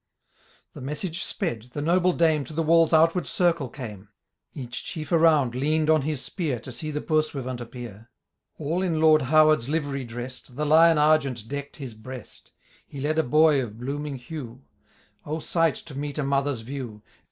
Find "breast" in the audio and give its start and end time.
11.93-12.51